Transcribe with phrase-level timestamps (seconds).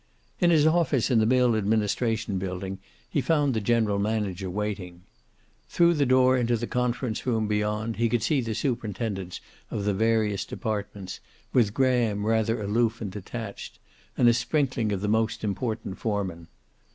[0.39, 5.03] In his office in the mill administration building, he found the general manager waiting.
[5.69, 9.93] Through the door into the conference room beyond he could see the superintendents of the
[9.93, 11.19] various departments,
[11.53, 13.77] with Graham rather aloof and detached,
[14.17, 16.47] and a sprinkling of the most important foremen.